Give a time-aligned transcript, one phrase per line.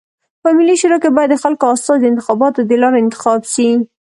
[0.41, 3.67] په ملي شورا کي بايد د خلکو استازي د انتخاباتو د لاري انتخاب سی.